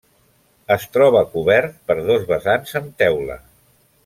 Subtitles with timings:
[0.75, 3.39] Es troba cobert per dos vessants amb teula.